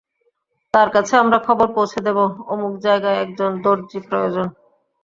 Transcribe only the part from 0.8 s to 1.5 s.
কাছে আমরা